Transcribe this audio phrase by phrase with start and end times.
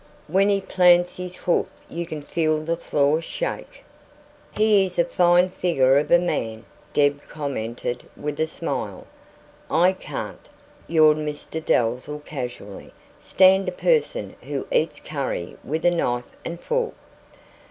[0.27, 3.83] When he plants his hoof you can feel the floor shake."
[4.57, 9.05] "He IS a fine figure of a man," Deb commented, with a smile.
[9.69, 10.49] "I can't,"
[10.87, 16.95] yawned Mr Dalzell casually, "stand a person who eats curry with a knife and fork."